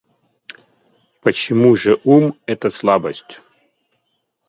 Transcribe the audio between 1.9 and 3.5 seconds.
ум это слабость?